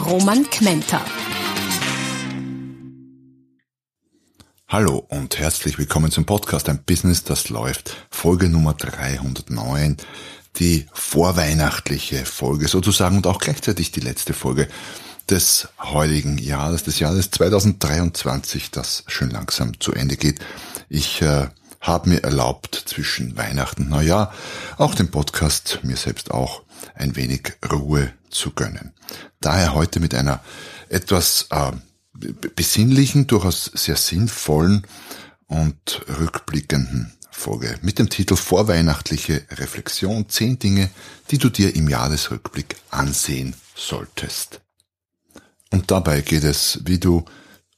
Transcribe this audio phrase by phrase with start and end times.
[0.00, 1.04] Roman Kmenter.
[4.66, 7.96] Hallo und herzlich willkommen zum Podcast Ein Business, das läuft.
[8.10, 9.98] Folge Nummer 309.
[10.56, 14.68] Die vorweihnachtliche Folge sozusagen und auch gleichzeitig die letzte Folge
[15.28, 20.40] des heutigen Jahres, des Jahres 2023, das schön langsam zu Ende geht.
[20.88, 21.48] Ich äh,
[21.80, 24.32] habe mir erlaubt, zwischen Weihnachten und Neujahr
[24.76, 26.62] auch dem Podcast, mir selbst auch,
[26.94, 28.92] ein wenig Ruhe zu gönnen.
[29.40, 30.40] Daher heute mit einer
[30.88, 31.72] etwas äh,
[32.56, 34.86] besinnlichen, durchaus sehr sinnvollen
[35.46, 40.28] und rückblickenden Folge mit dem Titel Vorweihnachtliche Reflexion.
[40.28, 40.90] Zehn Dinge,
[41.30, 44.60] die du dir im Jahresrückblick ansehen solltest.
[45.70, 47.24] Und dabei geht es, wie du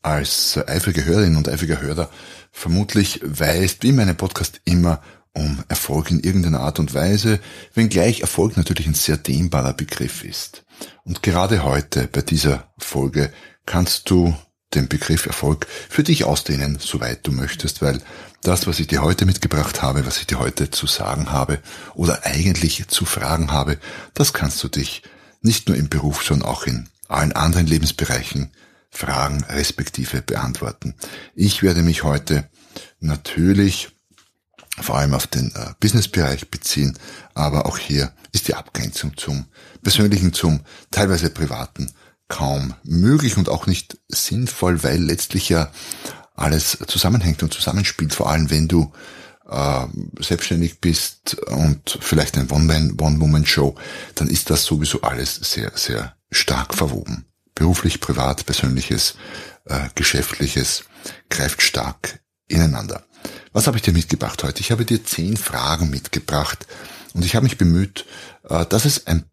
[0.02, 2.10] als eifrige Hörerin und eifriger Hörer
[2.50, 5.00] vermutlich weißt, wie in Podcast immer
[5.34, 7.40] um Erfolg in irgendeiner Art und Weise,
[7.74, 10.64] wenngleich Erfolg natürlich ein sehr dehnbarer Begriff ist.
[11.04, 13.32] Und gerade heute bei dieser Folge
[13.66, 14.36] kannst du
[14.74, 18.00] den Begriff Erfolg für dich ausdehnen, soweit du möchtest, weil
[18.42, 21.58] das, was ich dir heute mitgebracht habe, was ich dir heute zu sagen habe
[21.94, 23.78] oder eigentlich zu fragen habe,
[24.14, 25.02] das kannst du dich
[25.42, 28.50] nicht nur im Beruf, sondern auch in allen anderen Lebensbereichen
[28.90, 30.94] fragen, respektive beantworten.
[31.34, 32.48] Ich werde mich heute
[33.00, 33.90] natürlich
[34.80, 36.98] vor allem auf den äh, Businessbereich beziehen,
[37.34, 39.46] aber auch hier ist die Abgrenzung zum
[39.82, 41.92] persönlichen, zum teilweise privaten
[42.28, 45.70] kaum möglich und auch nicht sinnvoll, weil letztlich ja
[46.34, 48.90] alles zusammenhängt und zusammenspielt, vor allem wenn du
[49.48, 49.86] äh,
[50.18, 53.74] selbstständig bist und vielleicht ein One-Man-One-Woman-Show,
[54.14, 57.26] dann ist das sowieso alles sehr, sehr stark verwoben.
[57.54, 59.16] Beruflich, privat, persönliches,
[59.66, 60.84] äh, geschäftliches
[61.28, 63.04] greift stark ineinander.
[63.52, 64.60] Was habe ich dir mitgebracht heute?
[64.60, 66.66] Ich habe dir zehn Fragen mitgebracht
[67.14, 68.06] und ich habe mich bemüht,
[68.48, 69.24] äh, dass es ein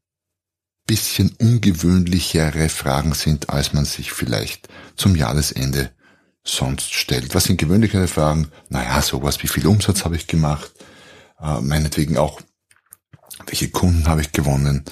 [0.86, 5.92] bisschen ungewöhnlichere Fragen sind, als man sich vielleicht zum Jahresende
[6.44, 7.36] sonst stellt.
[7.36, 8.52] Was sind gewöhnlichere Fragen?
[8.70, 10.72] Naja, sowas wie viel Umsatz habe ich gemacht?
[11.40, 12.42] Äh, meinetwegen auch,
[13.46, 14.84] welche Kunden habe ich gewonnen?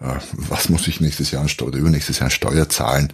[0.00, 3.12] Äh, was muss ich nächstes Jahr oder übernächstes Jahr an Steuer zahlen?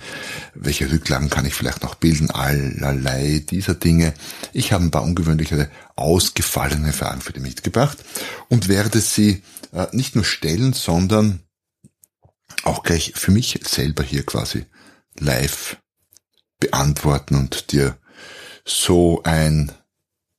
[0.54, 2.30] Welche Rücklagen kann ich vielleicht noch bilden?
[2.30, 4.14] Allerlei dieser Dinge.
[4.52, 7.98] Ich habe ein paar ungewöhnlichere, ausgefallene Fragen für dich mitgebracht
[8.48, 11.40] und werde sie äh, nicht nur stellen, sondern
[12.64, 14.66] auch gleich für mich selber hier quasi
[15.18, 15.76] live
[16.60, 17.96] beantworten und dir
[18.64, 19.72] so ein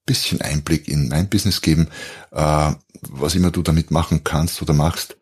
[0.05, 1.87] bisschen Einblick in mein Business geben,
[2.31, 5.17] äh, was immer du damit machen kannst oder machst.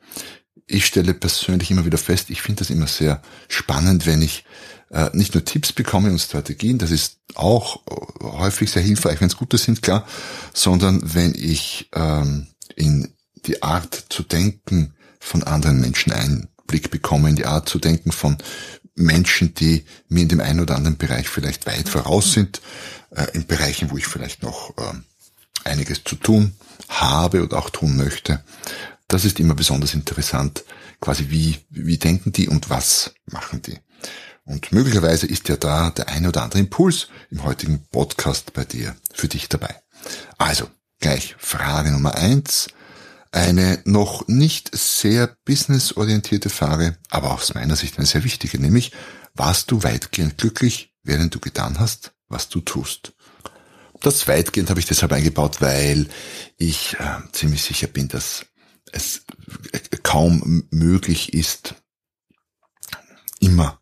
[0.66, 4.44] Ich stelle persönlich immer wieder fest, ich finde das immer sehr spannend, wenn ich
[4.90, 7.82] äh, nicht nur Tipps bekomme und Strategien, das ist auch
[8.22, 10.06] häufig sehr hilfreich, wenn es gute sind, klar,
[10.54, 13.14] sondern wenn ich ähm, in
[13.46, 18.38] die Art zu denken von anderen Menschen ein Blick bekommen, die Art zu denken von
[18.96, 22.62] Menschen, die mir in dem einen oder anderen Bereich vielleicht weit voraus sind,
[23.12, 24.94] äh, in Bereichen, wo ich vielleicht noch äh,
[25.68, 26.56] einiges zu tun
[26.90, 28.44] habe oder auch tun möchte.
[29.08, 30.64] Das ist immer besonders interessant,
[31.00, 33.80] quasi wie, wie denken die und was machen die.
[34.44, 38.96] Und möglicherweise ist ja da der eine oder andere Impuls im heutigen Podcast bei dir
[39.14, 39.76] für dich dabei.
[40.38, 40.70] Also,
[41.00, 42.68] gleich Frage Nummer eins.
[43.32, 48.94] Eine noch nicht sehr businessorientierte Frage, aber aus meiner Sicht eine sehr wichtige, nämlich,
[49.36, 53.14] warst du weitgehend glücklich, während du getan hast, was du tust?
[54.02, 56.08] Das weitgehend habe ich deshalb eingebaut, weil
[56.58, 58.46] ich äh, ziemlich sicher bin, dass
[58.92, 59.26] es
[60.04, 61.76] kaum möglich ist,
[63.40, 63.82] immer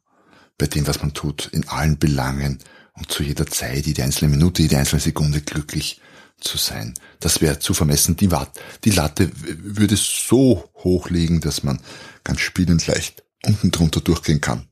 [0.58, 2.60] bei dem, was man tut, in allen Belangen
[2.94, 6.01] und zu jeder Zeit, jede einzelne Minute, jede einzelne Sekunde glücklich
[6.39, 6.94] zu sein.
[7.19, 8.16] Das wäre zu vermessen.
[8.16, 11.81] Die, Watt, die Latte würde so hoch liegen, dass man
[12.24, 14.68] ganz spielend leicht unten drunter durchgehen kann.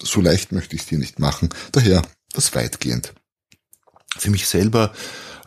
[0.00, 1.50] So leicht möchte ich es dir nicht machen.
[1.72, 3.14] Daher das weitgehend.
[4.18, 4.92] Für mich selber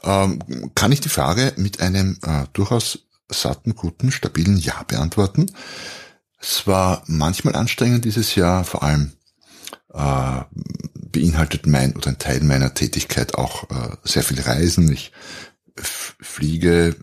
[0.04, 0.40] ähm,
[0.76, 3.00] kann ich die Frage mit einem äh, durchaus
[3.32, 5.52] satten, guten, stabilen Ja beantworten.
[6.42, 9.12] Es war manchmal anstrengend dieses Jahr, vor allem
[9.94, 10.42] äh,
[10.94, 14.92] beinhaltet mein oder ein Teil meiner Tätigkeit auch äh, sehr viel Reisen.
[14.92, 15.12] Ich
[15.76, 16.96] fliege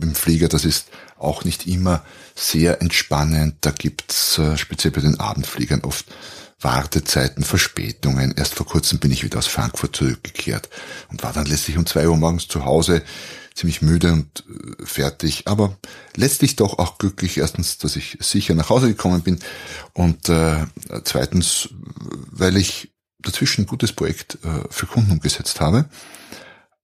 [0.00, 0.88] im Flieger, das ist
[1.18, 2.04] auch nicht immer
[2.34, 3.56] sehr entspannend.
[3.60, 6.06] Da gibt's äh, speziell bei den Abendfliegern oft
[6.60, 8.32] Wartezeiten, Verspätungen.
[8.36, 10.68] Erst vor kurzem bin ich wieder aus Frankfurt zurückgekehrt
[11.10, 13.02] und war dann letztlich um zwei Uhr morgens zu Hause,
[13.54, 15.76] ziemlich müde und äh, fertig, aber
[16.14, 17.38] letztlich doch auch glücklich.
[17.38, 19.38] Erstens, dass ich sicher nach Hause gekommen bin
[19.92, 20.66] und äh,
[21.04, 21.68] zweitens,
[22.30, 25.86] weil ich dazwischen ein gutes Projekt äh, für Kunden umgesetzt habe.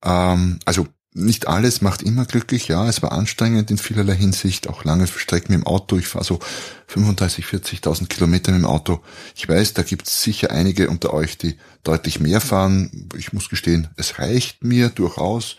[0.05, 4.85] Ähm, also nicht alles macht immer glücklich, ja, es war anstrengend in vielerlei Hinsicht, auch
[4.85, 6.41] lange Strecken mit dem Auto, ich fahre so
[6.87, 9.03] 35, 40.000 Kilometer mit dem Auto.
[9.35, 13.09] Ich weiß, da gibt es sicher einige unter euch, die deutlich mehr fahren.
[13.17, 15.57] Ich muss gestehen, es reicht mir durchaus,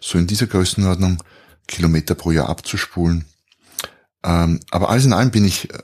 [0.00, 1.22] so in dieser Größenordnung
[1.68, 3.24] Kilometer pro Jahr abzuspulen.
[4.24, 5.78] Ähm, aber alles in allem bin ich äh,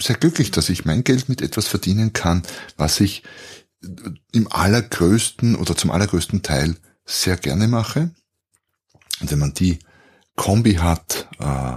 [0.00, 2.42] sehr glücklich, dass ich mein Geld mit etwas verdienen kann,
[2.76, 3.22] was ich
[4.32, 8.10] im allergrößten oder zum allergrößten Teil sehr gerne mache
[9.20, 9.78] und wenn man die
[10.36, 11.76] Kombi hat, äh,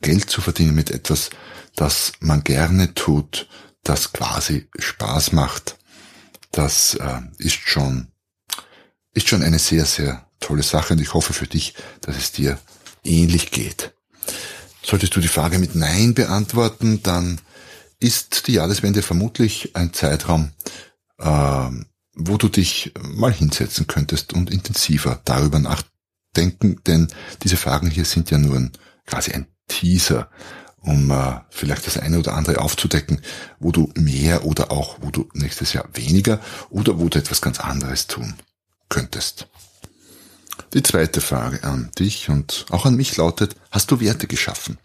[0.00, 1.30] Geld zu verdienen mit etwas,
[1.76, 3.48] das man gerne tut,
[3.82, 5.76] das quasi Spaß macht,
[6.50, 8.08] das äh, ist schon,
[9.12, 12.58] ist schon eine sehr, sehr tolle Sache und ich hoffe für dich, dass es dir
[13.04, 13.94] ähnlich geht.
[14.82, 17.40] Solltest du die Frage mit Nein beantworten, dann
[18.00, 20.52] ist die Jahreswende vermutlich ein Zeitraum,
[21.18, 21.70] äh,
[22.14, 25.97] wo du dich mal hinsetzen könntest und intensiver darüber nachdenken
[26.36, 27.08] denken, denn
[27.42, 28.72] diese Fragen hier sind ja nur ein,
[29.06, 30.30] quasi ein Teaser,
[30.80, 33.20] um äh, vielleicht das eine oder andere aufzudecken,
[33.58, 36.40] wo du mehr oder auch wo du nächstes Jahr weniger
[36.70, 38.34] oder wo du etwas ganz anderes tun
[38.88, 39.48] könntest.
[40.74, 44.78] Die zweite Frage an dich und auch an mich lautet, hast du Werte geschaffen?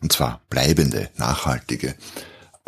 [0.00, 1.94] Und zwar bleibende, nachhaltige,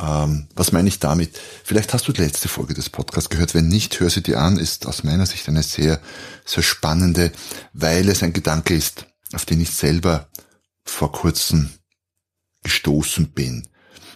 [0.01, 1.39] ähm, was meine ich damit?
[1.65, 3.55] Vielleicht hast du die letzte Folge des Podcasts gehört.
[3.55, 4.57] Wenn nicht, hör sie dir an.
[4.57, 6.01] Ist aus meiner Sicht eine sehr,
[6.45, 7.33] sehr spannende,
[7.73, 10.29] weil es ein Gedanke ist, auf den ich selber
[10.85, 11.71] vor kurzem
[12.63, 13.67] gestoßen bin.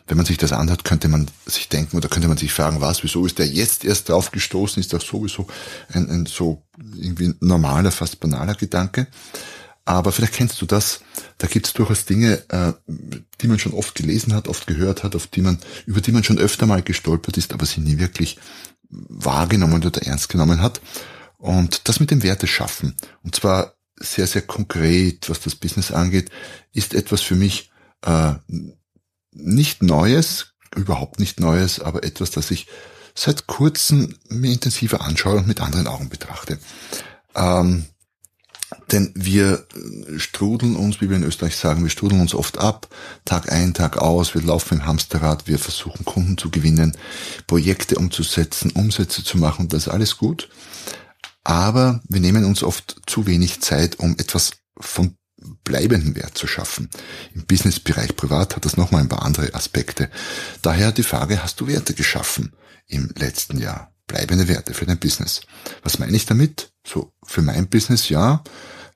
[0.06, 3.02] Wenn man sich das anhört, könnte man sich denken oder könnte man sich fragen, was,
[3.02, 4.80] wieso ist der jetzt erst drauf gestoßen?
[4.80, 5.46] Ist das sowieso
[5.88, 6.62] ein, ein so
[6.94, 9.06] irgendwie normaler, fast banaler Gedanke?
[9.84, 11.00] Aber vielleicht kennst du das.
[11.38, 12.72] Da gibt es durchaus Dinge, äh,
[13.40, 16.24] die man schon oft gelesen hat, oft gehört hat, auf die man, über die man
[16.24, 18.38] schon öfter mal gestolpert ist, aber sie nie wirklich
[18.88, 20.80] wahrgenommen oder ernst genommen hat.
[21.36, 26.30] Und das mit dem Werte schaffen, und zwar sehr, sehr konkret, was das Business angeht,
[26.72, 27.70] ist etwas für mich
[28.02, 28.34] äh,
[29.32, 32.66] nicht Neues, überhaupt nicht Neues, aber etwas, das ich
[33.14, 36.58] seit kurzem mir intensiver anschaue und mit anderen Augen betrachte.
[37.34, 37.86] Ähm,
[38.92, 39.66] denn wir
[40.16, 42.88] strudeln uns, wie wir in Österreich sagen, wir strudeln uns oft ab,
[43.24, 46.96] Tag ein, Tag aus, wir laufen im Hamsterrad, wir versuchen Kunden zu gewinnen,
[47.46, 50.48] Projekte umzusetzen, Umsätze zu machen, das ist alles gut.
[51.42, 55.16] Aber wir nehmen uns oft zu wenig Zeit, um etwas von
[55.62, 56.88] bleibenden Wert zu schaffen.
[57.34, 60.10] Im Businessbereich privat hat das nochmal ein paar andere Aspekte.
[60.62, 62.54] Daher die Frage, hast du Werte geschaffen
[62.86, 63.93] im letzten Jahr?
[64.06, 65.42] Bleibende Werte für dein Business.
[65.82, 66.72] Was meine ich damit?
[66.86, 68.42] So, für mein Business, ja,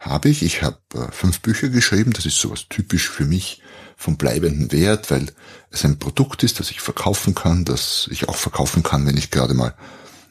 [0.00, 0.42] habe ich.
[0.42, 2.12] Ich habe äh, fünf Bücher geschrieben.
[2.12, 3.62] Das ist sowas typisch für mich
[3.96, 5.26] vom bleibenden Wert, weil
[5.70, 9.30] es ein Produkt ist, das ich verkaufen kann, das ich auch verkaufen kann, wenn ich
[9.30, 9.74] gerade mal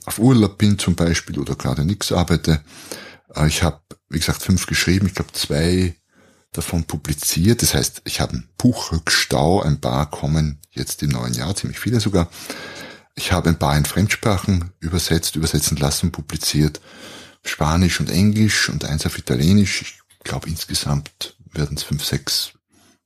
[0.06, 2.62] auf Urlaub bin zum Beispiel oder gerade nichts arbeite.
[3.36, 5.08] Äh, ich habe, wie gesagt, fünf geschrieben.
[5.08, 5.96] Ich glaube, zwei
[6.54, 7.62] davon publiziert.
[7.62, 9.62] Das heißt, ich habe einen Buchrückstau.
[9.62, 12.30] Ein paar kommen jetzt im neuen Jahr, ziemlich viele sogar.
[13.18, 16.80] Ich habe ein paar in Fremdsprachen übersetzt, übersetzen lassen, publiziert.
[17.44, 19.82] Spanisch und Englisch und eins auf Italienisch.
[19.82, 22.52] Ich glaube insgesamt werden es fünf, sechs,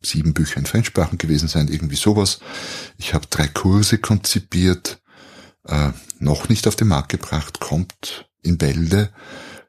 [0.02, 2.40] sieben Bücher in Fremdsprachen gewesen sein, irgendwie sowas.
[2.98, 5.02] Ich habe drei Kurse konzipiert,
[5.66, 9.14] äh, noch nicht auf den Markt gebracht, kommt in Bälde.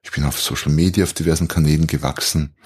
[0.03, 2.57] Ich bin auf Social Media, auf diversen Kanälen gewachsen.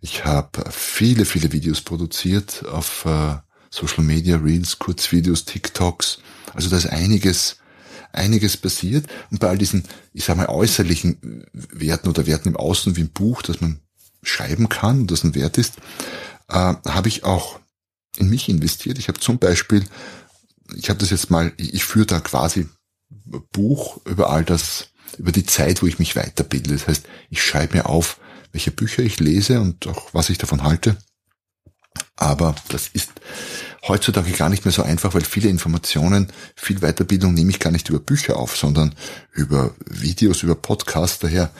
[0.00, 3.38] Ich habe viele, viele Videos produziert auf äh,
[3.74, 6.18] Social Media, Reels, Kurzvideos, TikToks.
[6.54, 7.56] Also da ist einiges,
[8.12, 9.06] einiges passiert.
[9.32, 13.10] Und bei all diesen, ich sage mal, äußerlichen Werten oder Werten im Außen wie ein
[13.10, 13.80] Buch, das man
[14.22, 15.74] schreiben kann und das ein Wert ist,
[16.48, 17.58] äh, habe ich auch
[18.16, 19.00] in mich investiert.
[19.00, 19.84] Ich habe zum Beispiel,
[20.76, 22.68] ich habe das jetzt mal, ich, ich führe da quasi
[23.50, 26.72] Buch über all das, über die Zeit, wo ich mich weiterbilde.
[26.72, 28.20] Das heißt, ich schreibe mir auf,
[28.52, 30.96] welche Bücher ich lese und auch was ich davon halte.
[32.16, 33.10] Aber das ist
[33.86, 37.88] heutzutage gar nicht mehr so einfach, weil viele Informationen, viel Weiterbildung nehme ich gar nicht
[37.88, 38.94] über Bücher auf, sondern
[39.32, 41.18] über Videos, über Podcasts.
[41.18, 41.50] Daher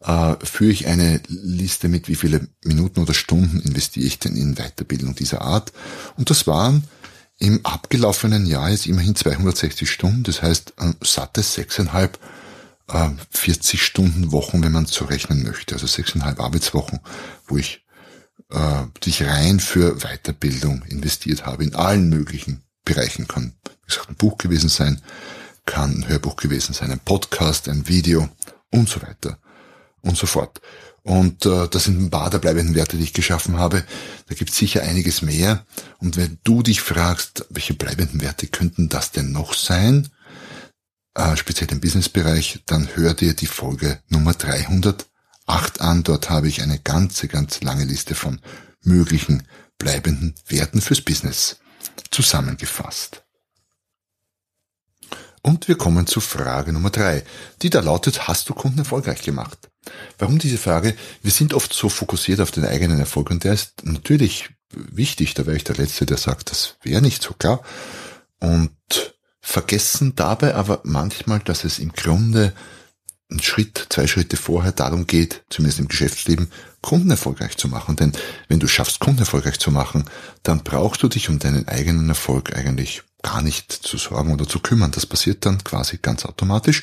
[0.00, 4.56] äh, führe ich eine Liste mit, wie viele Minuten oder Stunden investiere ich denn in
[4.56, 5.72] Weiterbildung dieser Art.
[6.16, 6.84] Und das waren
[7.38, 12.18] im abgelaufenen Jahr jetzt immerhin 260 Stunden, das heißt äh, satte sechseinhalb
[13.30, 17.00] 40 äh, Stunden Wochen, wenn man so rechnen möchte, also sechseinhalb Arbeitswochen,
[17.46, 17.81] wo ich
[18.50, 23.28] äh, die ich rein für Weiterbildung investiert habe, in allen möglichen Bereichen.
[23.28, 25.00] Kann, wie gesagt, ein Buch gewesen sein,
[25.66, 28.28] kann ein Hörbuch gewesen sein, ein Podcast, ein Video
[28.70, 29.38] und so weiter
[30.00, 30.60] und so fort.
[31.02, 33.84] Und äh, das sind ein paar der bleibenden Werte, die ich geschaffen habe.
[34.28, 35.64] Da gibt es sicher einiges mehr.
[35.98, 40.08] Und wenn du dich fragst, welche bleibenden Werte könnten das denn noch sein,
[41.14, 44.34] äh, speziell im Businessbereich, dann hör dir die Folge Nummer
[45.52, 46.02] 308 an.
[46.02, 48.40] Dort habe ich eine ganze, ganz lange Liste von
[48.82, 49.46] möglichen
[49.78, 51.58] bleibenden Werten fürs Business
[52.10, 53.22] zusammengefasst.
[55.42, 57.24] Und wir kommen zu Frage Nummer drei,
[57.62, 59.70] die da lautet, hast du Kunden erfolgreich gemacht?
[60.18, 60.94] Warum diese Frage?
[61.22, 65.44] Wir sind oft so fokussiert auf den eigenen Erfolg und der ist natürlich wichtig, da
[65.44, 67.62] wäre ich der Letzte, der sagt, das wäre nicht so klar.
[68.38, 68.70] Und
[69.40, 72.54] vergessen dabei aber manchmal, dass es im Grunde
[73.32, 76.48] einen Schritt, zwei Schritte vorher darum geht, zumindest im Geschäftsleben,
[76.80, 77.96] Kunden erfolgreich zu machen.
[77.96, 78.12] Denn
[78.48, 80.04] wenn du schaffst, Kunden erfolgreich zu machen,
[80.42, 84.60] dann brauchst du dich um deinen eigenen Erfolg eigentlich gar nicht zu sorgen oder zu
[84.60, 84.90] kümmern.
[84.90, 86.82] Das passiert dann quasi ganz automatisch.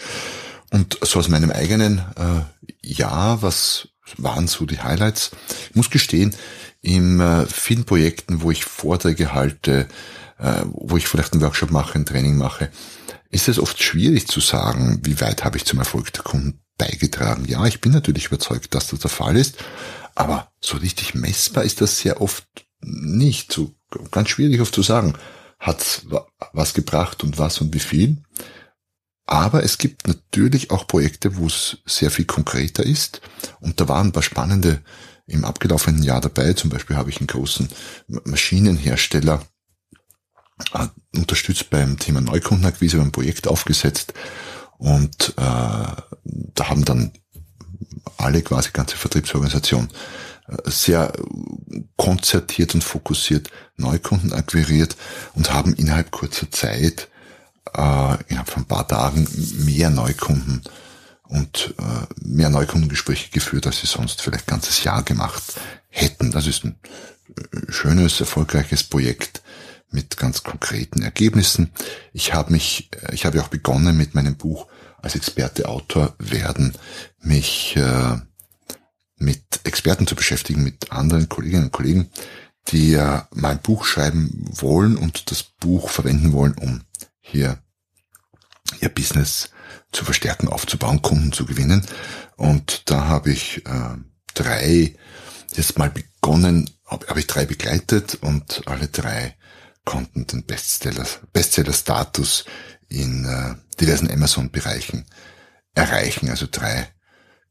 [0.72, 2.42] Und so aus meinem eigenen äh,
[2.82, 5.32] Jahr, was waren so die Highlights?
[5.70, 6.36] Ich muss gestehen,
[6.82, 9.88] in äh, vielen Projekten, wo ich Vorträge halte,
[10.38, 12.70] äh, wo ich vielleicht einen Workshop mache, ein Training mache,
[13.30, 17.46] ist es oft schwierig zu sagen, wie weit habe ich zum Erfolg der Kunden beigetragen.
[17.46, 19.58] Ja, ich bin natürlich überzeugt, dass das der Fall ist,
[20.16, 22.46] aber so richtig messbar ist das sehr oft
[22.82, 23.52] nicht.
[23.52, 23.74] So
[24.12, 25.14] ganz schwierig oft zu sagen,
[25.60, 26.04] hat
[26.54, 28.24] was gebracht und was und wie viel.
[29.26, 33.22] Aber es gibt natürlich auch Projekte, wo es sehr viel konkreter ist.
[33.60, 34.82] Und da waren ein paar spannende
[35.28, 36.54] im abgelaufenen Jahr dabei.
[36.54, 37.70] Zum Beispiel habe ich einen großen
[38.08, 39.46] Maschinenhersteller
[41.16, 44.14] unterstützt beim Thema Neukundenakquise beim Projekt aufgesetzt
[44.78, 47.12] und äh, da haben dann
[48.18, 49.90] alle quasi ganze Vertriebsorganisation
[50.48, 51.14] äh, sehr
[51.98, 54.96] konzertiert und fokussiert Neukunden akquiriert
[55.36, 57.10] und haben innerhalb kurzer Zeit,
[57.74, 59.28] äh, innerhalb von ein paar Tagen
[59.66, 60.64] mehr Neukunden
[61.28, 65.44] und äh, mehr Neukundengespräche geführt, als sie sonst vielleicht ganzes Jahr gemacht
[65.90, 66.32] hätten.
[66.32, 66.80] Das ist ein
[67.36, 69.42] äh, schönes, erfolgreiches Projekt,
[69.92, 71.72] mit ganz konkreten Ergebnissen.
[72.14, 74.68] Ich habe mich, äh, ich habe auch begonnen mit meinem Buch
[75.02, 76.74] als Experte Autor werden,
[77.22, 78.18] mich äh,
[79.18, 82.10] mit Experten zu beschäftigen, mit anderen Kolleginnen und Kollegen,
[82.68, 86.82] die äh, mein Buch schreiben wollen und das Buch verwenden wollen, um
[87.20, 87.60] hier
[88.82, 89.50] ihr Business
[89.92, 91.86] zu verstärken, aufzubauen, Kunden zu gewinnen.
[92.36, 93.96] Und da habe ich äh,
[94.34, 94.96] drei
[95.56, 99.36] jetzt mal begonnen, habe hab ich drei begleitet und alle drei
[99.86, 102.46] konnten den Bestseller, Bestseller-Status
[102.90, 105.06] in äh, diversen Amazon-Bereichen
[105.74, 106.30] erreichen.
[106.30, 106.90] Also drei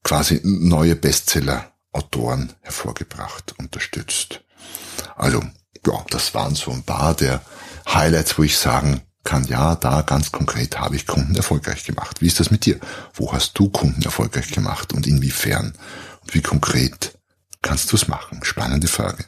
[0.02, 4.44] quasi neue Bestseller-Autoren hervorgebracht, unterstützt.
[5.16, 5.42] Also,
[5.86, 7.42] ja, das waren so ein paar der
[7.88, 12.20] Highlights, wo ich sagen kann, ja, da ganz konkret habe ich Kunden erfolgreich gemacht.
[12.20, 12.78] Wie ist das mit dir?
[13.14, 15.74] Wo hast du Kunden erfolgreich gemacht und inwiefern?
[16.22, 17.18] Und wie konkret
[17.62, 18.42] kannst du es machen?
[18.42, 19.26] Spannende Frage.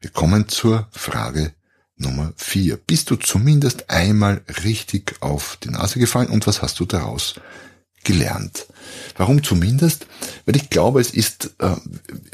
[0.00, 1.54] Wir kommen zur Frage
[2.00, 2.76] Nummer vier.
[2.76, 7.34] Bist du zumindest einmal richtig auf die Nase gefallen und was hast du daraus
[8.04, 8.66] gelernt?
[9.16, 10.06] Warum zumindest?
[10.46, 11.76] Weil ich glaube, es ist äh,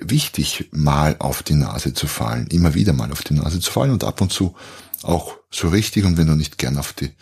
[0.00, 3.90] wichtig, mal auf die Nase zu fallen, immer wieder mal auf die Nase zu fallen
[3.90, 4.54] und ab und zu
[5.02, 6.04] auch so richtig.
[6.04, 7.12] Und wenn du nicht gern auf die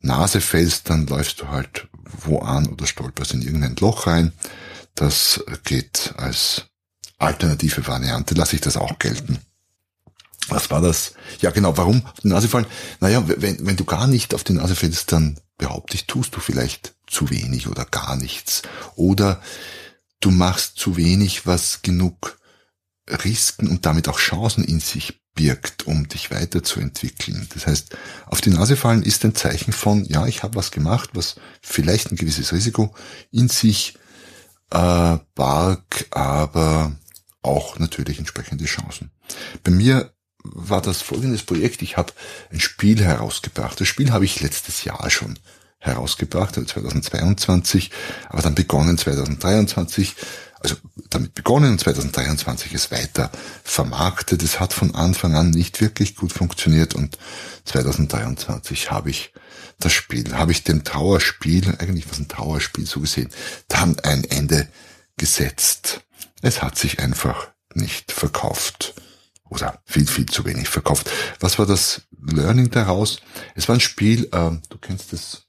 [0.00, 1.88] Nase fällst, dann läufst du halt
[2.24, 4.32] wo an oder stolperst in irgendein Loch rein.
[4.94, 6.66] Das geht als
[7.18, 9.38] alternative Variante, lasse ich das auch gelten.
[10.48, 11.14] Was war das?
[11.40, 11.76] Ja, genau.
[11.76, 12.66] Warum auf die Nase fallen?
[13.00, 16.40] Naja, wenn, wenn du gar nicht auf die Nase fällst, dann behaupte ich, tust du
[16.40, 18.62] vielleicht zu wenig oder gar nichts.
[18.94, 19.40] Oder
[20.20, 22.38] du machst zu wenig, was genug
[23.08, 27.48] Risiken und damit auch Chancen in sich birgt, um dich weiterzuentwickeln.
[27.54, 31.10] Das heißt, auf die Nase fallen ist ein Zeichen von, ja, ich habe was gemacht,
[31.12, 32.94] was vielleicht ein gewisses Risiko
[33.30, 33.98] in sich
[34.70, 36.96] äh, barg, aber
[37.42, 39.10] auch natürlich entsprechende Chancen.
[39.62, 40.15] Bei mir
[40.54, 41.82] war das folgendes Projekt.
[41.82, 42.12] Ich habe
[42.52, 43.80] ein Spiel herausgebracht.
[43.80, 45.38] Das Spiel habe ich letztes Jahr schon
[45.78, 50.14] herausgebracht, 2022, also aber dann begonnen 2023,
[50.60, 50.76] also
[51.10, 53.30] damit begonnen und 2023 es weiter
[53.62, 54.42] vermarktet.
[54.42, 57.18] Es hat von Anfang an nicht wirklich gut funktioniert und
[57.64, 59.32] 2023 habe ich
[59.78, 63.30] das Spiel, habe ich dem Trauerspiel, eigentlich was ein Trauerspiel so gesehen,
[63.68, 64.68] dann ein Ende
[65.16, 66.00] gesetzt.
[66.42, 68.94] Es hat sich einfach nicht verkauft
[69.48, 71.10] oder viel, viel zu wenig verkauft.
[71.40, 73.20] Was war das Learning daraus?
[73.54, 75.46] Es war ein Spiel, äh, du kennst es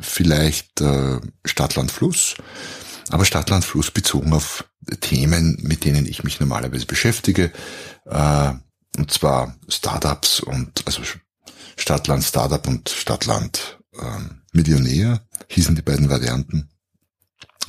[0.00, 2.34] vielleicht äh, Stadtland Fluss,
[3.10, 4.64] aber Stadtland Fluss bezogen auf
[5.00, 7.52] Themen, mit denen ich mich normalerweise beschäftige,
[8.04, 8.52] äh,
[8.98, 11.02] und zwar Startups und also
[11.76, 16.70] Stadtland Startup und Stadtland ähm, Millionär hießen die beiden Varianten.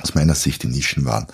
[0.00, 1.26] Aus meiner Sicht die Nischen waren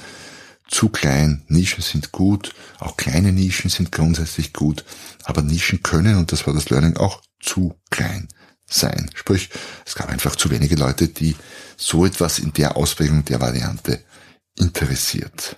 [0.69, 1.45] zu klein.
[1.49, 4.85] Nischen sind gut, auch kleine Nischen sind grundsätzlich gut,
[5.25, 8.29] aber Nischen können, und das war das Learning, auch zu klein
[8.67, 9.11] sein.
[9.15, 9.51] Sprich,
[9.85, 11.37] es gab einfach zu wenige Leute, die
[11.77, 14.03] so etwas in der Ausprägung der Variante
[14.57, 15.57] interessiert.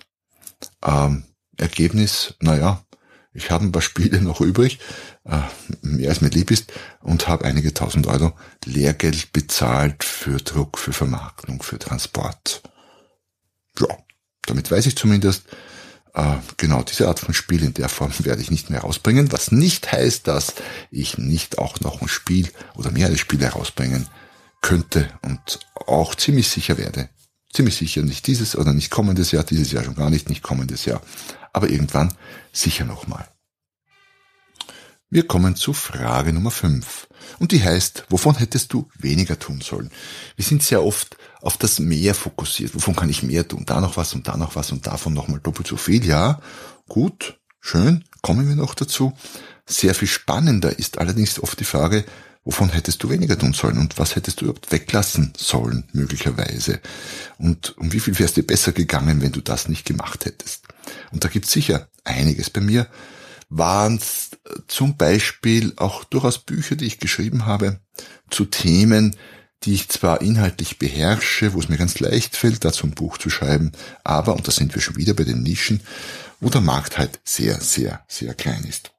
[0.83, 1.23] Ähm,
[1.57, 2.83] Ergebnis, naja,
[3.33, 4.79] ich habe ein paar Spiele noch übrig,
[5.25, 5.41] äh,
[5.81, 8.33] mehr als mir lieb ist, und habe einige tausend Euro
[8.65, 12.63] Lehrgeld bezahlt für Druck, für Vermarktung, für Transport.
[13.79, 13.87] Ja,
[14.49, 15.43] damit weiß ich zumindest,
[16.13, 19.51] äh, genau diese Art von Spiel in der Form werde ich nicht mehr rausbringen, was
[19.51, 20.55] nicht heißt, dass
[20.89, 24.07] ich nicht auch noch ein Spiel oder mehrere Spiele rausbringen
[24.61, 27.09] könnte und auch ziemlich sicher werde.
[27.53, 30.85] Ziemlich sicher nicht dieses oder nicht kommendes Jahr, dieses Jahr schon gar nicht, nicht kommendes
[30.85, 31.01] Jahr,
[31.53, 32.13] aber irgendwann
[32.51, 33.27] sicher nochmal.
[35.09, 37.07] Wir kommen zu Frage Nummer 5.
[37.39, 39.89] Und die heißt, wovon hättest du weniger tun sollen?
[40.35, 42.75] Wir sind sehr oft auf das Mehr fokussiert.
[42.75, 43.63] Wovon kann ich mehr tun?
[43.65, 46.05] Da noch was und da noch was und davon nochmal doppelt so viel.
[46.05, 46.41] Ja,
[46.89, 49.13] gut, schön, kommen wir noch dazu.
[49.65, 52.03] Sehr viel spannender ist allerdings oft die Frage,
[52.43, 56.81] wovon hättest du weniger tun sollen und was hättest du überhaupt weglassen sollen, möglicherweise.
[57.37, 60.65] Und um wie viel wär's dir besser gegangen, wenn du das nicht gemacht hättest?
[61.13, 62.87] Und da gibt's sicher einiges bei mir
[63.49, 63.99] waren
[64.67, 67.79] zum Beispiel auch durchaus Bücher, die ich geschrieben habe
[68.29, 69.15] zu Themen,
[69.63, 73.29] die ich zwar inhaltlich beherrsche, wo es mir ganz leicht fällt, dazu ein Buch zu
[73.29, 73.71] schreiben,
[74.03, 75.81] aber, und da sind wir schon wieder bei den Nischen,
[76.39, 78.91] wo der Markt halt sehr, sehr, sehr klein ist.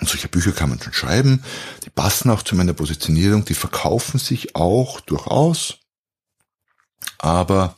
[0.00, 1.44] Und solche Bücher kann man schon schreiben,
[1.84, 5.78] die passen auch zu meiner Positionierung, die verkaufen sich auch durchaus,
[7.18, 7.76] aber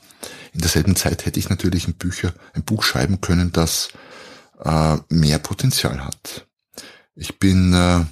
[0.53, 3.91] in derselben Zeit hätte ich natürlich ein, Bücher, ein Buch schreiben können, das
[4.65, 6.47] äh, mehr Potenzial hat.
[7.15, 8.05] Ich bin äh,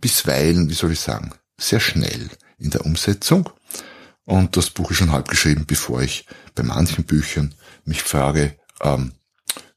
[0.00, 3.50] bisweilen, wie soll ich sagen, sehr schnell in der Umsetzung
[4.24, 9.12] und das Buch ist schon halb geschrieben, bevor ich bei manchen Büchern mich frage, ähm,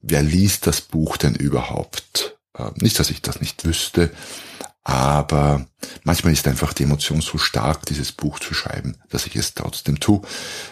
[0.01, 2.37] wer liest das Buch denn überhaupt?
[2.57, 4.11] Äh, nicht, dass ich das nicht wüsste,
[4.83, 5.67] aber
[6.03, 9.99] manchmal ist einfach die Emotion so stark, dieses Buch zu schreiben, dass ich es trotzdem
[9.99, 10.21] tue.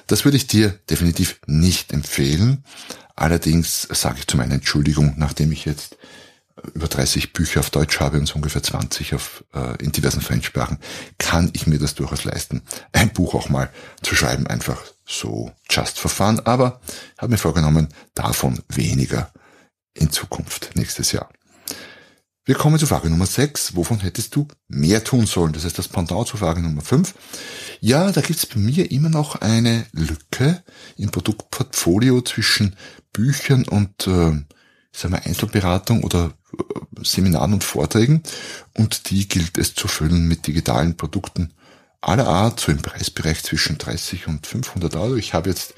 [0.08, 2.64] Das würde ich dir definitiv nicht empfehlen.
[3.16, 5.98] Allerdings sage ich zu meiner Entschuldigung, nachdem ich jetzt
[6.74, 10.80] über 30 Bücher auf Deutsch habe und so ungefähr 20 auf, äh, in diversen Fremdsprachen,
[11.18, 13.70] kann ich mir das durchaus leisten, ein Buch auch mal
[14.02, 16.40] zu schreiben, einfach so just for fun.
[16.46, 16.80] Aber
[17.18, 19.32] habe mir vorgenommen, davon weniger
[19.94, 21.30] in Zukunft, nächstes Jahr.
[22.48, 23.76] Wir kommen zu Frage Nummer 6.
[23.76, 25.54] Wovon hättest du mehr tun sollen?
[25.54, 27.16] Das ist das Pendant zu Frage Nummer 5.
[27.80, 30.64] Ja, da gibt's bei mir immer noch eine Lücke
[30.96, 32.76] im Produktportfolio zwischen
[33.14, 34.44] Büchern und äh,
[34.92, 38.22] sagen wir Einzelberatung oder äh, Seminaren und Vorträgen
[38.76, 41.52] und die gilt es zu füllen mit digitalen Produkten
[42.00, 45.16] aller Art, so im Preisbereich zwischen 30 und 500 Euro.
[45.16, 45.74] Ich habe jetzt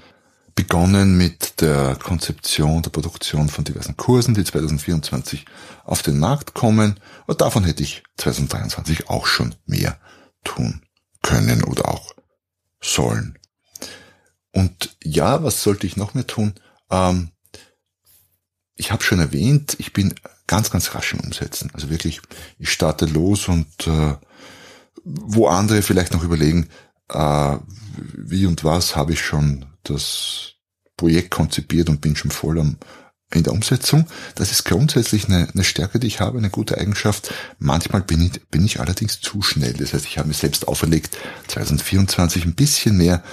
[0.57, 5.45] begonnen mit der Konzeption, der Produktion von diversen Kursen, die 2024
[5.85, 9.99] auf den Markt kommen und davon hätte ich 2023 auch schon mehr
[10.43, 10.81] tun
[11.21, 12.11] können oder auch
[12.81, 13.37] sollen.
[14.51, 16.55] Und ja, was sollte ich noch mehr tun?
[16.89, 17.29] Ähm,
[18.75, 20.15] ich habe schon erwähnt, ich bin
[20.47, 21.69] ganz, ganz rasch im Umsetzen.
[21.73, 22.19] Also wirklich,
[22.57, 24.15] ich starte los und äh,
[25.03, 26.67] wo andere vielleicht noch überlegen,
[27.09, 27.57] äh,
[28.15, 30.53] wie und was, habe ich schon das
[30.95, 32.77] Projekt konzipiert und bin schon voll am,
[33.31, 34.07] in der Umsetzung.
[34.35, 37.33] Das ist grundsätzlich eine, eine Stärke, die ich habe, eine gute Eigenschaft.
[37.59, 39.73] Manchmal bin ich, bin ich allerdings zu schnell.
[39.73, 43.23] Das heißt, ich habe mir selbst auferlegt, 2024 ein bisschen mehr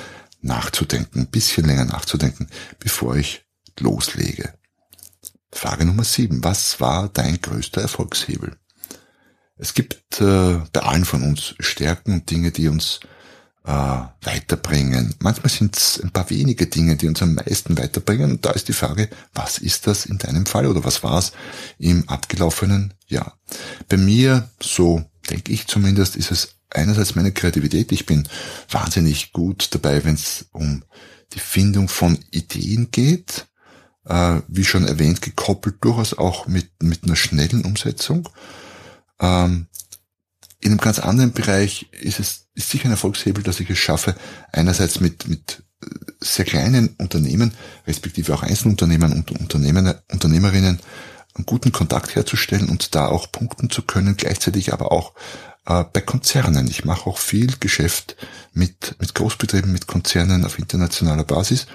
[0.40, 3.44] nachzudenken, ein bisschen länger nachzudenken, bevor ich
[3.78, 4.54] loslege.
[5.52, 6.42] Frage Nummer sieben.
[6.44, 8.56] Was war dein größter Erfolgshebel?
[9.56, 13.00] Es gibt äh, bei allen von uns Stärken und Dinge, die uns
[13.64, 13.70] äh,
[14.22, 15.14] weiterbringen.
[15.20, 18.32] Manchmal sind es ein paar wenige Dinge, die uns am meisten weiterbringen.
[18.32, 21.32] Und da ist die Frage, was ist das in deinem Fall oder was war es
[21.78, 23.38] im abgelaufenen Jahr?
[23.88, 27.92] Bei mir, so denke ich zumindest, ist es einerseits meine Kreativität.
[27.92, 28.28] Ich bin
[28.70, 30.84] wahnsinnig gut dabei, wenn es um
[31.32, 33.46] die Findung von Ideen geht.
[34.04, 38.28] Äh, wie schon erwähnt, gekoppelt durchaus auch mit, mit einer schnellen Umsetzung.
[39.18, 39.68] Ähm,
[40.64, 44.14] in einem ganz anderen Bereich ist es ist sicher ein Erfolgshebel, dass ich es schaffe,
[44.50, 45.86] einerseits mit, mit äh,
[46.20, 47.52] sehr kleinen Unternehmen,
[47.86, 50.78] respektive auch Einzelunternehmen und Unternehmer, Unternehmerinnen,
[51.34, 55.14] einen guten Kontakt herzustellen und da auch punkten zu können, gleichzeitig aber auch
[55.66, 56.66] äh, bei Konzernen.
[56.68, 58.16] Ich mache auch viel Geschäft
[58.52, 61.66] mit, mit Großbetrieben, mit Konzernen auf internationaler Basis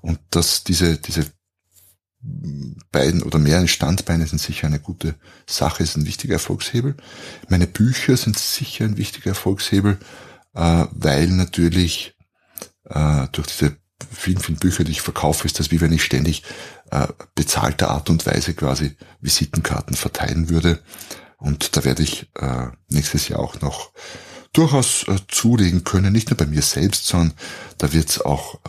[0.00, 1.26] und dass diese, diese
[2.92, 6.96] beiden oder mehreren Standbeine sind sicher eine gute Sache, ist ein wichtiger Erfolgshebel.
[7.48, 9.98] Meine Bücher sind sicher ein wichtiger Erfolgshebel,
[10.54, 12.16] äh, weil natürlich
[12.84, 13.76] äh, durch diese
[14.12, 16.44] vielen, vielen Bücher, die ich verkaufe, ist das wie wenn ich ständig
[16.90, 20.80] äh, bezahlter Art und Weise quasi Visitenkarten verteilen würde.
[21.38, 22.30] Und da werde ich
[22.88, 23.90] nächstes Jahr auch noch
[24.52, 27.36] durchaus zulegen können, nicht nur bei mir selbst, sondern
[27.78, 28.60] da wird es auch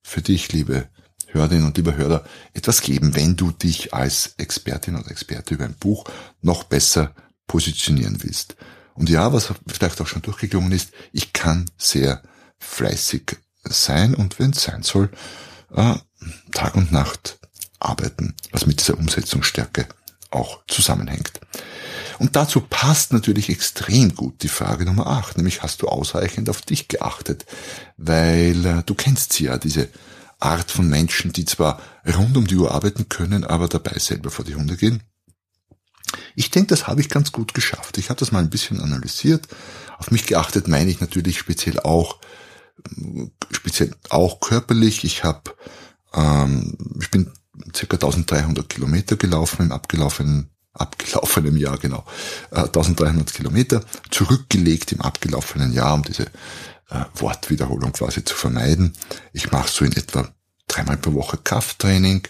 [0.00, 0.88] für dich, liebe
[1.34, 5.74] Hörerinnen und lieber Hörer, etwas geben, wenn du dich als Expertin oder Experte über ein
[5.74, 6.04] Buch
[6.40, 7.14] noch besser
[7.46, 8.56] positionieren willst.
[8.94, 12.22] Und ja, was vielleicht auch schon durchgeklungen ist, ich kann sehr
[12.58, 15.10] fleißig sein und wenn es sein soll,
[15.74, 15.94] äh,
[16.52, 17.38] Tag und Nacht
[17.80, 19.86] arbeiten, was mit dieser Umsetzungsstärke
[20.30, 21.40] auch zusammenhängt.
[22.18, 26.62] Und dazu passt natürlich extrem gut die Frage Nummer 8, nämlich hast du ausreichend auf
[26.62, 27.44] dich geachtet,
[27.96, 29.88] weil äh, du kennst sie ja, diese
[30.44, 34.44] Art von Menschen, die zwar rund um die Uhr arbeiten können, aber dabei selber vor
[34.44, 35.02] die Hunde gehen.
[36.36, 37.98] Ich denke, das habe ich ganz gut geschafft.
[37.98, 39.48] Ich habe das mal ein bisschen analysiert.
[39.98, 42.20] Auf mich geachtet meine ich natürlich speziell auch,
[43.50, 45.04] speziell auch körperlich.
[45.04, 45.54] Ich habe,
[46.12, 47.32] ähm, ich bin
[47.74, 52.04] circa 1300 Kilometer gelaufen im abgelaufenen abgelaufenen Jahr, genau,
[52.50, 56.24] äh, 1300 Kilometer, zurückgelegt im abgelaufenen Jahr, um diese
[56.90, 58.92] äh, Wortwiederholung quasi zu vermeiden.
[59.32, 60.33] Ich mache so in etwa
[60.74, 62.22] dreimal pro Woche Krafttraining.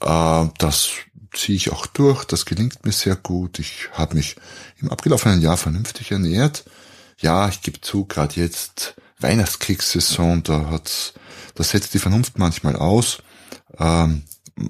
[0.00, 0.90] Äh, das
[1.32, 3.58] ziehe ich auch durch, das gelingt mir sehr gut.
[3.58, 4.36] Ich habe mich
[4.80, 6.64] im abgelaufenen Jahr vernünftig ernährt.
[7.18, 11.14] Ja, ich gebe zu, gerade jetzt Weihnachtskriegssaison, da hat's,
[11.54, 13.18] da setzt die Vernunft manchmal aus.
[13.78, 14.22] Ähm,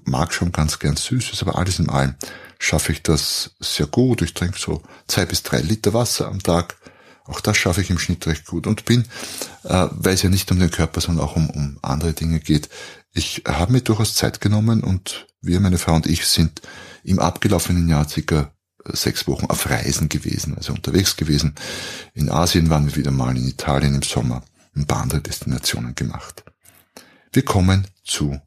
[0.05, 2.15] mag schon ganz gern Süßes, aber alles in allem
[2.59, 4.23] schaffe ich das sehr gut.
[4.23, 6.77] Ich trinke so zwei bis drei Liter Wasser am Tag.
[7.25, 9.05] Auch das schaffe ich im Schnitt recht gut und bin,
[9.65, 12.69] äh, weil es ja nicht um den Körper, sondern auch um, um andere Dinge geht.
[13.17, 16.61] Ich habe mir durchaus Zeit genommen und wir, meine Frau und ich, sind
[17.03, 18.53] im abgelaufenen Jahr circa
[18.85, 21.55] sechs Wochen auf Reisen gewesen, also unterwegs gewesen.
[22.13, 24.43] In Asien waren wir wieder mal, in Italien im Sommer,
[24.75, 26.45] ein paar andere Destinationen gemacht.
[27.33, 28.39] Wir kommen zu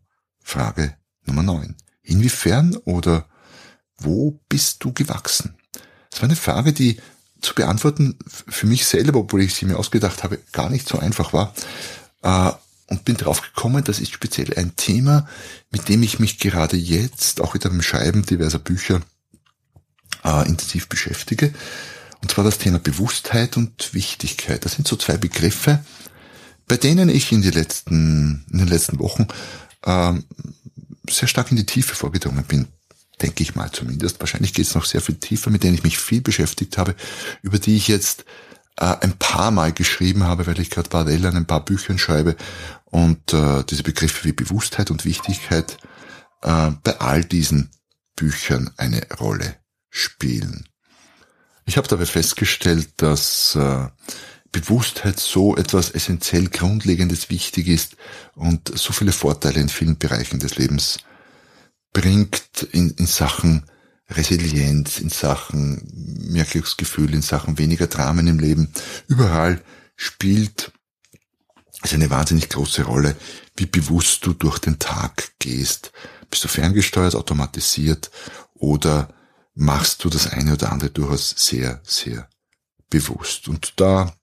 [0.43, 1.75] Frage Nummer neun.
[2.03, 3.25] Inwiefern oder
[3.97, 5.55] wo bist du gewachsen?
[6.11, 7.01] Das war eine Frage, die
[7.41, 11.33] zu beantworten für mich selber, obwohl ich sie mir ausgedacht habe, gar nicht so einfach
[11.33, 11.55] war.
[12.89, 15.27] Äh, und bin drauf gekommen, das ist speziell ein Thema,
[15.71, 19.01] mit dem ich mich gerade jetzt, auch wieder beim Schreiben diverser Bücher,
[20.23, 21.53] äh, intensiv beschäftige.
[22.21, 24.65] Und zwar das Thema Bewusstheit und Wichtigkeit.
[24.65, 25.83] Das sind so zwei Begriffe,
[26.67, 29.27] bei denen ich in, die letzten, in den letzten Wochen
[29.85, 30.25] ähm,
[31.09, 32.67] sehr stark in die Tiefe vorgedrungen bin
[33.21, 34.19] denke ich mal zumindest.
[34.19, 36.95] Wahrscheinlich geht es noch sehr viel tiefer, mit denen ich mich viel beschäftigt habe,
[37.41, 38.25] über die ich jetzt
[38.79, 42.35] äh, ein paar Mal geschrieben habe, weil ich gerade parallel an ein paar Büchern schreibe
[42.85, 45.77] und äh, diese Begriffe wie Bewusstheit und Wichtigkeit
[46.41, 47.71] äh, bei all diesen
[48.15, 49.57] Büchern eine Rolle
[49.89, 50.67] spielen.
[51.65, 53.87] Ich habe dabei festgestellt, dass äh,
[54.51, 57.97] Bewusstheit so etwas essentiell Grundlegendes wichtig ist
[58.33, 60.99] und so viele Vorteile in vielen Bereichen des Lebens
[61.93, 63.65] bringt in, in Sachen
[64.09, 65.81] Resilienz, in Sachen
[66.31, 68.71] mehr Glücksgefühl, in Sachen weniger Dramen im Leben.
[69.07, 69.61] Überall
[69.95, 70.71] spielt
[71.81, 73.15] es eine wahnsinnig große Rolle,
[73.55, 75.91] wie bewusst du durch den Tag gehst.
[76.29, 78.11] Bist du ferngesteuert, automatisiert
[78.55, 79.13] oder
[79.53, 82.29] machst du das eine oder andere durchaus sehr, sehr
[82.89, 83.47] bewusst.
[83.47, 84.13] Und da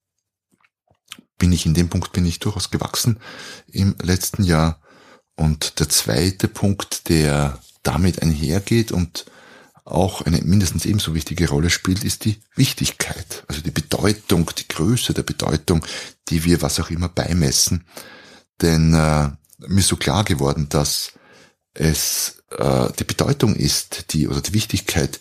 [1.38, 3.20] bin ich in dem Punkt bin ich durchaus gewachsen
[3.70, 4.80] im letzten Jahr
[5.36, 9.26] und der zweite Punkt, der damit einhergeht und
[9.86, 15.14] auch eine mindestens ebenso wichtige Rolle spielt, ist die Wichtigkeit, also die Bedeutung, die Größe
[15.14, 15.84] der Bedeutung,
[16.28, 17.84] die wir was auch immer beimessen.
[18.60, 19.30] Denn äh,
[19.66, 21.12] mir ist so klar geworden, dass
[21.72, 25.20] es äh, die Bedeutung ist, die oder die Wichtigkeit,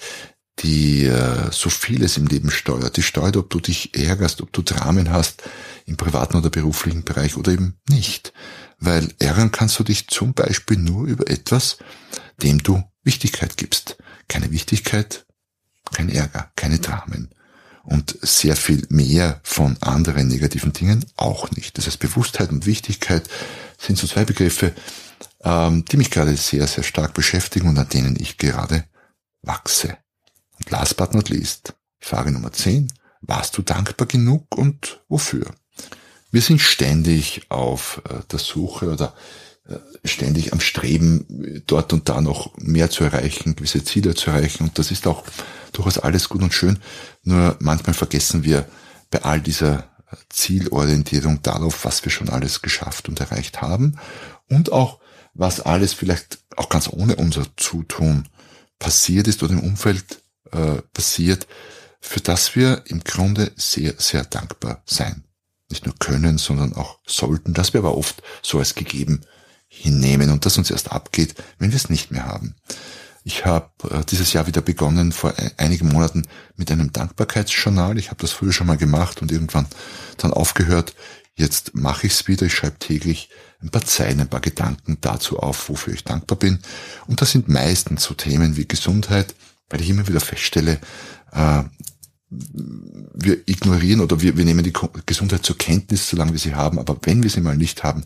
[0.59, 2.97] die äh, so vieles im Leben steuert.
[2.97, 5.43] Die steuert, ob du dich ärgerst, ob du Dramen hast
[5.85, 8.33] im privaten oder beruflichen Bereich oder eben nicht
[8.79, 11.77] weil ärgern kannst du dich zum Beispiel nur über etwas,
[12.41, 13.97] dem du Wichtigkeit gibst.
[14.27, 15.25] Keine Wichtigkeit,
[15.93, 17.29] kein Ärger, keine Dramen.
[17.83, 21.77] Und sehr viel mehr von anderen negativen Dingen auch nicht.
[21.77, 23.29] Das heißt, Bewusstheit und Wichtigkeit
[23.77, 24.73] sind so zwei Begriffe,
[25.43, 28.85] ähm, die mich gerade sehr, sehr stark beschäftigen und an denen ich gerade
[29.43, 29.97] wachse.
[30.57, 32.91] Und last but not least, Frage Nummer 10.
[33.21, 35.51] Warst du dankbar genug und wofür?
[36.31, 39.13] Wir sind ständig auf äh, der Suche oder
[40.03, 44.63] ständig am Streben, dort und da noch mehr zu erreichen, gewisse Ziele zu erreichen.
[44.63, 45.23] Und das ist auch
[45.71, 46.79] durchaus alles gut und schön.
[47.23, 48.67] Nur manchmal vergessen wir
[49.09, 49.89] bei all dieser
[50.29, 53.97] Zielorientierung darauf, was wir schon alles geschafft und erreicht haben
[54.49, 54.99] und auch
[55.33, 58.29] was alles vielleicht auch ganz ohne unser Zutun
[58.79, 61.47] passiert ist oder im Umfeld äh, passiert,
[61.99, 65.23] für das wir im Grunde sehr, sehr dankbar sein.
[65.69, 69.21] Nicht nur können, sondern auch sollten, das wir aber oft so als gegeben
[69.67, 72.55] hinnehmen und das uns erst abgeht, wenn wir es nicht mehr haben.
[73.23, 77.97] Ich habe äh, dieses Jahr wieder begonnen, vor einigen Monaten mit einem Dankbarkeitsjournal.
[77.97, 79.65] Ich habe das früher schon mal gemacht und irgendwann
[80.17, 80.93] dann aufgehört.
[81.33, 82.45] Jetzt mache ich es wieder.
[82.45, 83.29] Ich schreibe täglich
[83.61, 86.59] ein paar Zeilen, ein paar Gedanken dazu auf, wofür ich dankbar bin.
[87.07, 89.33] Und das sind meistens so Themen wie Gesundheit,
[89.69, 90.79] weil ich immer wieder feststelle,
[91.31, 91.63] äh,
[92.29, 94.73] wir ignorieren oder wir, wir nehmen die
[95.05, 98.03] Gesundheit zur Kenntnis, solange wir sie haben, aber wenn wir sie mal nicht haben,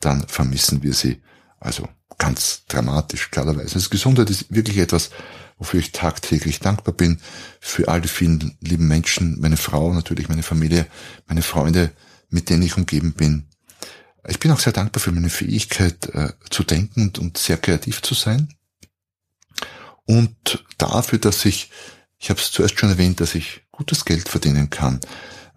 [0.00, 1.20] dann vermissen wir sie.
[1.60, 3.76] Also ganz dramatisch, klarerweise.
[3.76, 5.10] Also Gesundheit ist wirklich etwas,
[5.58, 7.20] wofür ich tagtäglich dankbar bin.
[7.60, 10.86] Für all die vielen lieben Menschen, meine Frau, natürlich meine Familie,
[11.26, 11.92] meine Freunde,
[12.28, 13.46] mit denen ich umgeben bin.
[14.28, 18.02] Ich bin auch sehr dankbar für meine Fähigkeit äh, zu denken und, und sehr kreativ
[18.02, 18.48] zu sein.
[20.04, 21.70] Und dafür, dass ich,
[22.20, 25.00] ich habe es zuerst schon erwähnt, dass ich gutes Geld verdienen kann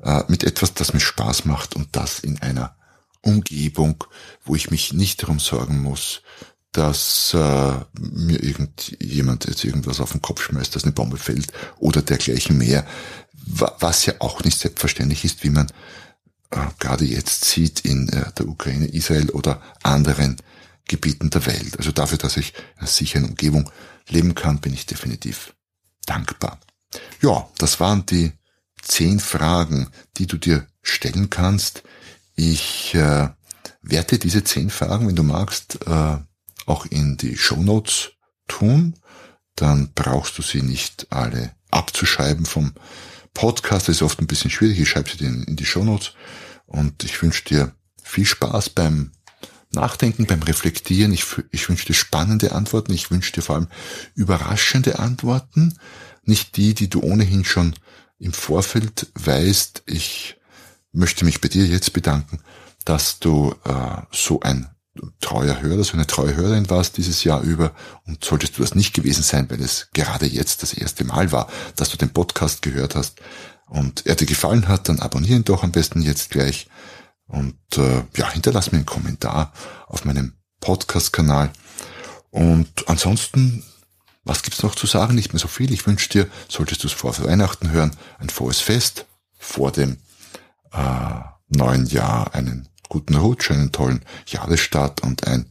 [0.01, 2.75] äh, mit etwas, das mir Spaß macht und das in einer
[3.21, 4.03] Umgebung,
[4.45, 6.21] wo ich mich nicht darum sorgen muss,
[6.71, 12.01] dass äh, mir irgendjemand jetzt irgendwas auf den Kopf schmeißt, dass eine Bombe fällt oder
[12.01, 12.85] dergleichen mehr,
[13.33, 15.67] was ja auch nicht selbstverständlich ist, wie man
[16.49, 20.37] äh, gerade jetzt sieht in äh, der Ukraine, Israel oder anderen
[20.87, 21.77] Gebieten der Welt.
[21.77, 23.69] Also dafür, dass ich in einer sicheren Umgebung
[24.07, 25.53] leben kann, bin ich definitiv
[26.05, 26.59] dankbar.
[27.21, 28.33] Ja, das waren die
[28.81, 31.83] zehn Fragen, die du dir stellen kannst.
[32.35, 33.29] Ich äh,
[33.81, 36.17] werde diese zehn Fragen, wenn du magst, äh,
[36.65, 38.11] auch in die Show Notes
[38.47, 38.95] tun.
[39.55, 42.73] Dann brauchst du sie nicht alle abzuschreiben vom
[43.33, 43.87] Podcast.
[43.87, 44.79] Das ist oft ein bisschen schwierig.
[44.79, 46.13] Ich schreibe sie dir in die Show Notes.
[46.65, 49.11] Und ich wünsche dir viel Spaß beim
[49.73, 51.11] Nachdenken, beim Reflektieren.
[51.13, 52.93] Ich, ich wünsche dir spannende Antworten.
[52.93, 53.67] Ich wünsche dir vor allem
[54.15, 55.77] überraschende Antworten.
[56.23, 57.75] Nicht die, die du ohnehin schon
[58.19, 59.83] im Vorfeld weißt.
[59.85, 60.37] Ich
[60.91, 62.39] möchte mich bei dir jetzt bedanken,
[62.85, 64.69] dass du äh, so ein
[65.19, 67.73] treuer Hörer, so eine treue Hörerin warst dieses Jahr über
[68.05, 71.49] und solltest du das nicht gewesen sein, weil es gerade jetzt das erste Mal war,
[71.75, 73.19] dass du den Podcast gehört hast
[73.67, 76.67] und er dir gefallen hat, dann abonnieren doch am besten jetzt gleich
[77.33, 79.51] und äh, ja, hinterlass mir einen Kommentar
[79.87, 81.51] auf meinem Podcast-Kanal
[82.33, 83.63] und ansonsten,
[84.23, 85.13] was gibt's noch zu sagen?
[85.13, 85.71] Nicht mehr so viel.
[85.71, 89.05] Ich wünsche dir, solltest du es vor Weihnachten hören, ein frohes Fest
[89.37, 89.97] vor dem
[90.71, 91.19] äh,
[91.49, 95.45] neuen Jahr, einen guten Rutsch, einen tollen Jahresstart und ein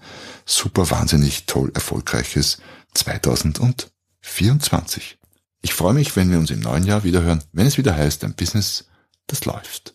[0.45, 2.59] super wahnsinnig toll erfolgreiches
[2.95, 5.19] 2024.
[5.61, 8.25] Ich freue mich, wenn wir uns im neuen Jahr wieder hören, wenn es wieder heißt,
[8.25, 8.87] ein Business,
[9.29, 9.95] das läuft.